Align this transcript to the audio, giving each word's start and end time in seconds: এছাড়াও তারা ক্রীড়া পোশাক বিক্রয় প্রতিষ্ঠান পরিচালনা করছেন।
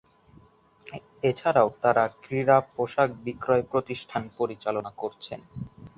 এছাড়াও 1.23 1.69
তারা 1.81 2.03
ক্রীড়া 2.21 2.57
পোশাক 2.73 3.09
বিক্রয় 3.25 3.63
প্রতিষ্ঠান 3.71 4.23
পরিচালনা 4.37 4.91
করছেন। 4.97 5.39